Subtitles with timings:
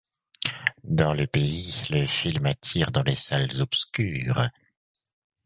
[0.83, 4.47] Dans le pays, le film attire dans les salles obscures.